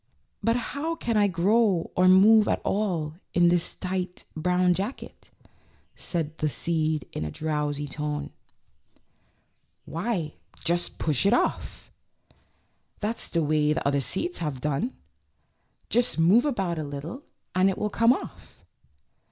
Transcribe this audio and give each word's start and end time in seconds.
"But 0.43 0.55
how 0.73 0.95
can 0.95 1.15
I 1.15 1.27
grow 1.27 1.91
or 1.95 2.07
move 2.07 2.47
at 2.47 2.59
all 2.63 3.17
in 3.35 3.49
this 3.49 3.75
tight, 3.75 4.23
brown 4.35 4.73
jacket?" 4.73 5.29
said 5.95 6.39
the 6.39 6.49
seed 6.49 7.07
in 7.13 7.23
a 7.23 7.29
drowsy 7.29 7.85
tone. 7.85 8.31
98 9.85 9.85
THE 9.85 9.91
LITTLE 9.91 10.03
SEED. 10.03 10.33
"Why, 10.55 10.79
push 10.97 11.25
it 11.27 11.33
off. 11.33 11.91
That's 12.99 13.29
the 13.29 13.43
way 13.43 13.73
the 13.73 13.87
other 13.87 14.01
seeds 14.01 14.39
have 14.39 14.59
done; 14.59 14.95
just 15.87 16.17
move 16.17 16.45
about 16.45 16.79
a 16.79 16.83
ht 16.83 17.01
tle 17.03 17.21
and 17.53 17.69
it 17.69 17.77
will 17.77 17.91
come 17.91 18.11
off." 18.11 18.63